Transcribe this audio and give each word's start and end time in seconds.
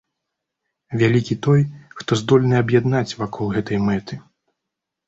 Вялікі 1.01 1.37
той, 1.47 1.61
хто 2.01 2.11
здольны 2.23 2.55
аб'яднаць 2.63 3.07
вакол 3.21 3.45
гэтай 3.59 3.77
мэты. 3.89 4.15